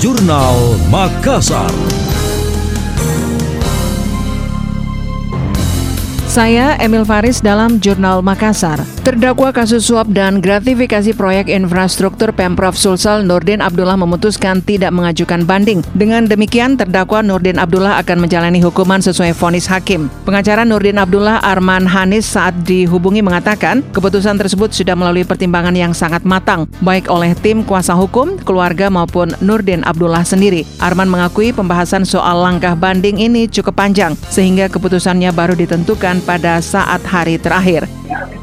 [0.00, 2.07] Jurnal Makassar.
[6.38, 8.78] Saya Emil Faris dalam Jurnal Makassar.
[9.02, 15.82] Terdakwa kasus suap dan gratifikasi proyek infrastruktur Pemprov Sulsel Nurdin Abdullah memutuskan tidak mengajukan banding.
[15.98, 20.06] Dengan demikian, terdakwa Nurdin Abdullah akan menjalani hukuman sesuai vonis hakim.
[20.22, 26.22] Pengacara Nurdin Abdullah Arman Hanis saat dihubungi mengatakan, keputusan tersebut sudah melalui pertimbangan yang sangat
[26.22, 30.62] matang, baik oleh tim kuasa hukum, keluarga maupun Nurdin Abdullah sendiri.
[30.78, 37.00] Arman mengakui pembahasan soal langkah banding ini cukup panjang, sehingga keputusannya baru ditentukan pada saat
[37.08, 37.97] hari terakhir.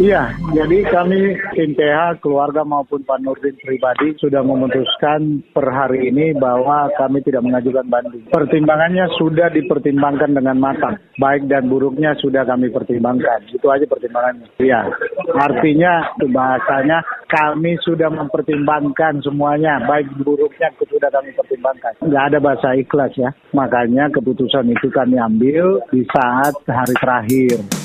[0.00, 6.32] Iya, jadi kami tim PH, keluarga maupun Pak Nurdin pribadi sudah memutuskan per hari ini
[6.40, 8.24] bahwa kami tidak mengajukan banding.
[8.32, 10.96] Pertimbangannya sudah dipertimbangkan dengan matang.
[11.20, 13.44] Baik dan buruknya sudah kami pertimbangkan.
[13.52, 14.48] Itu aja pertimbangannya.
[14.56, 14.88] Iya,
[15.36, 19.84] artinya bahasanya kami sudah mempertimbangkan semuanya.
[19.84, 22.00] Baik buruknya sudah kami pertimbangkan.
[22.00, 23.36] Nggak ada bahasa ikhlas ya.
[23.52, 27.79] Makanya keputusan itu kami ambil di saat hari terakhir.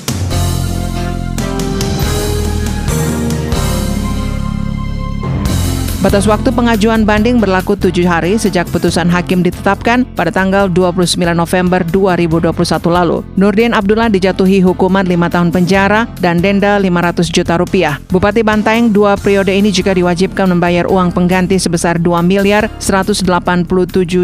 [6.06, 11.82] Batas waktu pengajuan banding berlaku tujuh hari sejak putusan hakim ditetapkan pada tanggal 29 November
[11.82, 12.46] 2021
[12.86, 13.26] lalu.
[13.34, 17.98] Nurdin Abdullah dijatuhi hukuman lima tahun penjara dan denda 500 juta rupiah.
[18.06, 23.26] Bupati Bantaeng dua periode ini juga diwajibkan membayar uang pengganti sebesar 2 miliar 187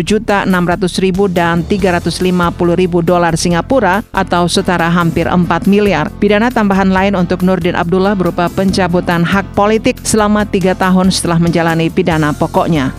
[0.06, 2.30] juta 600 ribu dan 350
[2.78, 6.14] ribu dolar Singapura atau setara hampir 4 miliar.
[6.22, 11.71] Pidana tambahan lain untuk Nurdin Abdullah berupa pencabutan hak politik selama tiga tahun setelah menjalani
[11.72, 12.92] menjalani pidana pokoknya.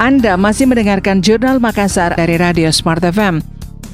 [0.00, 3.44] Anda masih mendengarkan Jurnal Makassar dari Radio Smart FM.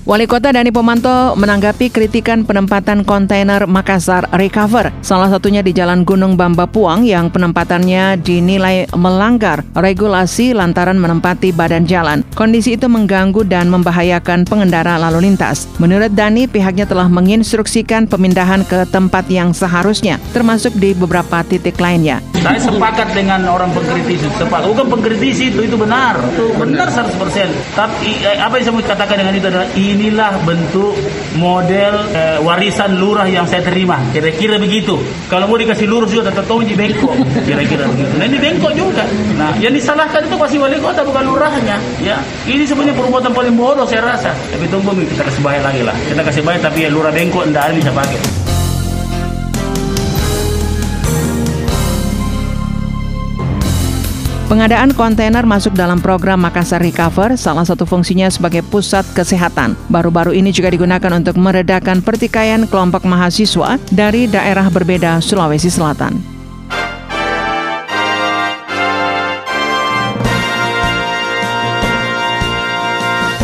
[0.05, 6.37] Wali Kota Dani Pomanto menanggapi kritikan penempatan kontainer Makassar Recover, salah satunya di Jalan Gunung
[6.37, 12.21] Bamba Puang yang penempatannya dinilai melanggar regulasi lantaran menempati badan jalan.
[12.37, 15.65] Kondisi itu mengganggu dan membahayakan pengendara lalu lintas.
[15.81, 22.21] Menurut Dani, pihaknya telah menginstruksikan pemindahan ke tempat yang seharusnya, termasuk di beberapa titik lainnya.
[22.45, 24.69] Saya sepakat dengan orang pengkritisi, sepakat.
[24.69, 26.21] Bukan pengkritisi itu, itu benar.
[26.37, 27.17] Itu benar 100%.
[27.73, 30.93] Tapi apa yang saya mau katakan dengan itu adalah inilah bentuk
[31.41, 33.97] model eh, warisan lurah yang saya terima.
[34.13, 35.01] Kira-kira begitu.
[35.33, 37.17] Kalau mau dikasih lurus juga tetap tahu di bengkok.
[37.49, 38.13] Kira-kira begitu.
[38.21, 39.09] Nah ini bengkok juga.
[39.41, 41.81] Nah yang disalahkan itu pasti wali kota bukan lurahnya.
[42.05, 44.37] Ya ini sebenarnya perbuatan paling bodoh saya rasa.
[44.53, 45.97] Tapi tunggu kita kasih bayar lagi lah.
[46.13, 48.44] Kita kasih bayar tapi ya lurah bengkok tidak bisa pakai.
[54.55, 59.75] Pengadaan kontainer masuk dalam program Makassar Recover, salah satu fungsinya sebagai pusat kesehatan.
[59.91, 66.23] Baru-baru ini juga digunakan untuk meredakan pertikaian kelompok mahasiswa dari daerah berbeda Sulawesi Selatan.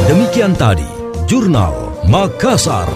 [0.06, 0.86] Demikian tadi,
[1.26, 2.86] Jurnal Makassar.